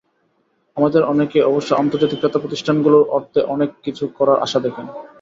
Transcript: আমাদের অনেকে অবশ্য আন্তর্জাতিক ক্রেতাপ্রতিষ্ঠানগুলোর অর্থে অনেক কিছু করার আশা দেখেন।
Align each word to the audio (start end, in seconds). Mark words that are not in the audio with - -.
আমাদের 0.77 1.01
অনেকে 1.03 1.39
অবশ্য 1.43 1.69
আন্তর্জাতিক 1.73 2.17
ক্রেতাপ্রতিষ্ঠানগুলোর 2.19 3.09
অর্থে 3.09 3.39
অনেক 3.45 3.69
কিছু 3.83 4.03
করার 4.17 4.37
আশা 4.45 4.59
দেখেন। 4.59 4.85